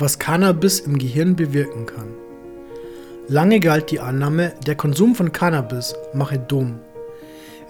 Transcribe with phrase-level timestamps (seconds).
[0.00, 2.08] was Cannabis im Gehirn bewirken kann.
[3.28, 6.80] Lange galt die Annahme, der Konsum von Cannabis mache dumm.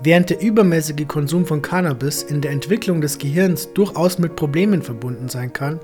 [0.02, 5.28] Während der übermäßige Konsum von Cannabis in der Entwicklung des Gehirns durchaus mit Problemen verbunden
[5.28, 5.80] sein kann,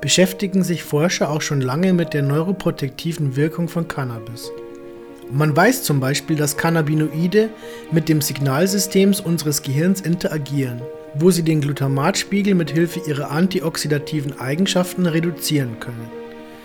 [0.00, 4.52] beschäftigen sich Forscher auch schon lange mit der neuroprotektiven Wirkung von Cannabis.
[5.32, 7.48] Man weiß zum Beispiel, dass Cannabinoide
[7.90, 10.82] mit dem Signalsystem unseres Gehirns interagieren
[11.14, 16.10] wo sie den Glutamatspiegel mit Hilfe ihrer antioxidativen Eigenschaften reduzieren können.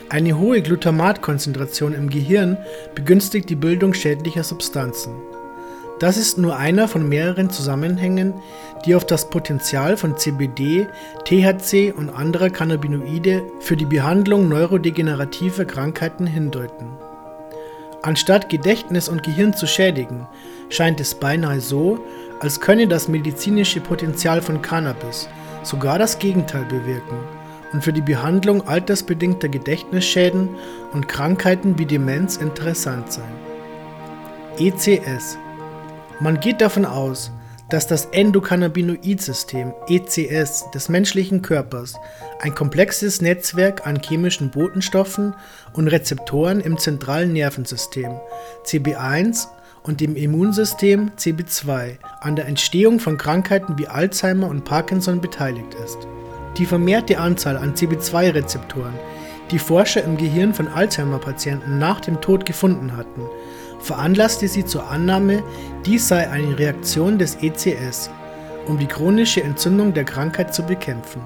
[0.10, 2.58] Eine hohe Glutamatkonzentration im Gehirn
[2.94, 5.14] begünstigt die Bildung schädlicher Substanzen.
[6.00, 8.34] Das ist nur einer von mehreren Zusammenhängen,
[8.86, 10.88] die auf das Potenzial von CBD,
[11.24, 16.88] THC und anderer Cannabinoide für die Behandlung neurodegenerativer Krankheiten hindeuten.
[18.02, 20.28] Anstatt Gedächtnis und Gehirn zu schädigen,
[20.70, 22.00] scheint es beinahe so,
[22.40, 25.28] als könne das medizinische Potenzial von Cannabis
[25.64, 27.18] sogar das Gegenteil bewirken
[27.74, 30.50] und für die Behandlung altersbedingter Gedächtnisschäden
[30.94, 33.34] und Krankheiten wie Demenz interessant sein.
[34.58, 35.38] ECS
[36.20, 37.32] Man geht davon aus,
[37.70, 41.96] dass das Endokannabinoid-System ECS des menschlichen Körpers
[42.40, 45.34] ein komplexes Netzwerk an chemischen Botenstoffen
[45.74, 48.12] und Rezeptoren im zentralen Nervensystem
[48.66, 49.48] CB1
[49.86, 56.00] und dem Immunsystem CB2 an der Entstehung von Krankheiten wie Alzheimer und Parkinson beteiligt ist.
[56.58, 58.94] Die vermehrte Anzahl an CB2-Rezeptoren,
[59.52, 63.22] die Forscher im Gehirn von Alzheimer-Patienten nach dem Tod gefunden hatten,
[63.80, 65.44] veranlasste sie zur Annahme,
[65.86, 68.10] dies sei eine Reaktion des ECS,
[68.66, 71.22] um die chronische Entzündung der Krankheit zu bekämpfen.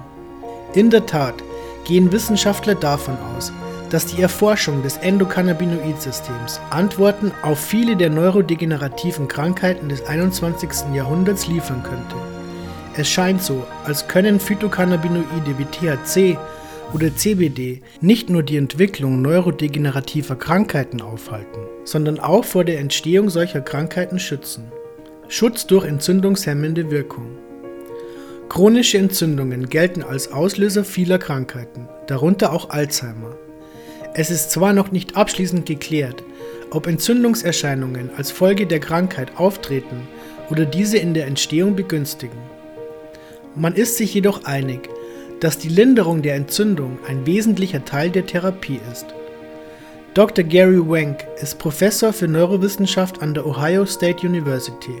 [0.74, 1.34] In der Tat
[1.84, 3.52] gehen Wissenschaftler davon aus,
[3.90, 10.94] dass die Erforschung des Endokannabinoid-Systems Antworten auf viele der neurodegenerativen Krankheiten des 21.
[10.94, 12.16] Jahrhunderts liefern könnte.
[12.96, 16.38] Es scheint so, als können Phytocannabinoide wie THC
[16.92, 23.60] oder CBD nicht nur die Entwicklung neurodegenerativer Krankheiten aufhalten, sondern auch vor der Entstehung solcher
[23.60, 24.72] Krankheiten schützen.
[25.28, 27.26] Schutz durch entzündungshemmende Wirkung.
[28.48, 33.36] Chronische Entzündungen gelten als Auslöser vieler Krankheiten, darunter auch Alzheimer.
[34.12, 36.24] Es ist zwar noch nicht abschließend geklärt,
[36.70, 40.08] ob Entzündungserscheinungen als Folge der Krankheit auftreten
[40.50, 42.38] oder diese in der Entstehung begünstigen.
[43.54, 44.88] Man ist sich jedoch einig,
[45.40, 49.06] dass die Linderung der Entzündung ein wesentlicher Teil der Therapie ist.
[50.14, 50.44] Dr.
[50.44, 55.00] Gary Wank ist Professor für Neurowissenschaft an der Ohio State University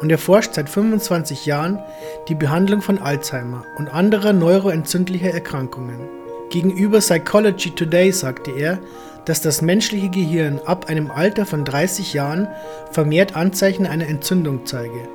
[0.00, 1.78] und erforscht seit 25 Jahren
[2.28, 6.17] die Behandlung von Alzheimer und anderer neuroentzündlicher Erkrankungen.
[6.50, 8.78] Gegenüber Psychology Today sagte er,
[9.26, 12.48] dass das menschliche Gehirn ab einem Alter von 30 Jahren
[12.90, 15.08] vermehrt Anzeichen einer Entzündung zeige.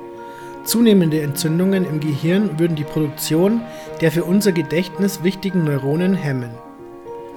[0.64, 3.62] Zunehmende Entzündungen im Gehirn würden die Produktion
[4.00, 6.50] der für unser Gedächtnis wichtigen Neuronen hemmen.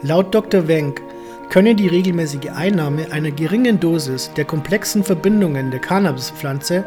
[0.04, 0.68] Laut Dr.
[0.68, 1.02] Wenk
[1.50, 6.86] könne die regelmäßige Einnahme einer geringen Dosis der komplexen Verbindungen der Cannabispflanze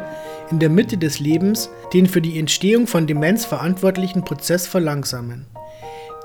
[0.53, 5.47] in der Mitte des Lebens den für die Entstehung von Demenz verantwortlichen Prozess verlangsamen.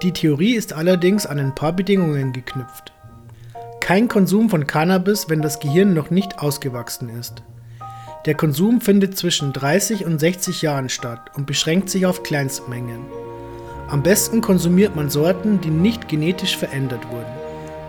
[0.02, 2.92] Die Theorie ist allerdings an ein paar Bedingungen geknüpft.
[3.80, 7.44] Kein Konsum von Cannabis, wenn das Gehirn noch nicht ausgewachsen ist.
[8.26, 13.06] Der Konsum findet zwischen 30 und 60 Jahren statt und beschränkt sich auf Kleinstmengen.
[13.88, 17.32] Am besten konsumiert man Sorten, die nicht genetisch verändert wurden.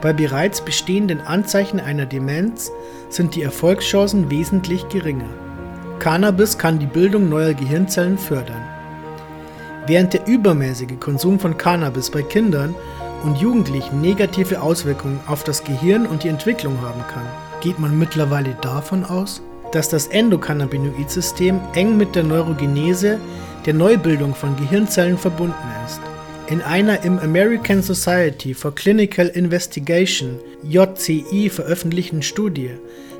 [0.03, 2.71] Bei bereits bestehenden Anzeichen einer Demenz
[3.09, 5.31] sind die Erfolgschancen wesentlich geringer.
[5.99, 8.76] Cannabis kann die Bildung neuer Gehirnzellen fördern.
[9.87, 12.75] Während der übermäßige Konsum von Cannabis bei Kindern
[13.23, 17.27] und Jugendlichen negative Auswirkungen auf das Gehirn und die Entwicklung haben kann,
[17.61, 23.21] geht man mittlerweile davon aus, dass das Endokannabinoid-System eng mit der Neurogenese,
[23.65, 25.55] der Neubildung von Gehirnzellen verbunden
[25.85, 26.01] ist.
[26.49, 32.71] In einer im American Society for Clinical Investigation JCI veröffentlichten Studie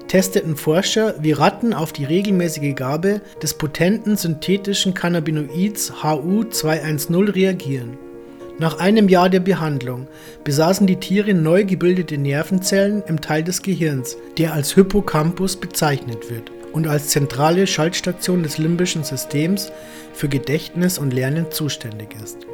[0.09, 7.99] testeten Forscher, wie Ratten auf die regelmäßige Gabe des potenten synthetischen Cannabinoids HU210 reagieren.
[8.59, 10.09] Nach einem Jahr der Behandlung
[10.45, 16.51] besaßen die Tiere neu gebildete Nervenzellen im Teil des Gehirns, der als Hippocampus bezeichnet wird
[16.73, 19.71] und als zentrale Schaltstation des limbischen Systems
[20.15, 22.47] für Gedächtnis und Lernen zuständig ist.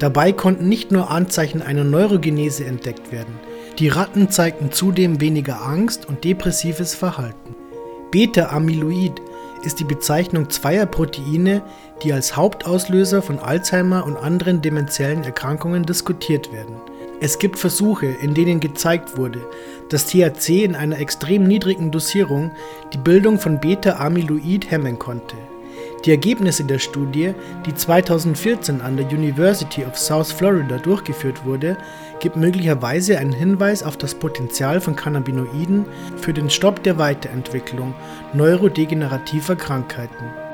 [0.00, 3.34] Dabei konnten nicht nur Anzeichen einer Neurogenese entdeckt werden,
[3.80, 7.56] die Ratten zeigten zudem weniger Angst und depressives Verhalten.
[8.10, 9.22] Beta-Amyloid
[9.64, 11.62] ist die Bezeichnung zweier Proteine,
[12.02, 16.76] die als Hauptauslöser von Alzheimer und anderen demenziellen Erkrankungen diskutiert werden.
[17.20, 19.46] Es gibt Versuche, in denen gezeigt wurde,
[19.88, 22.50] dass THC in einer extrem niedrigen Dosierung
[22.92, 25.36] die Bildung von Beta-Amyloid hemmen konnte.
[26.04, 27.34] Die Ergebnisse der Studie,
[27.66, 31.76] die 2014 an der University of South Florida durchgeführt wurde,
[32.20, 35.84] gibt möglicherweise einen Hinweis auf das Potenzial von Cannabinoiden
[36.16, 37.94] für den Stopp der Weiterentwicklung
[38.32, 40.49] neurodegenerativer Krankheiten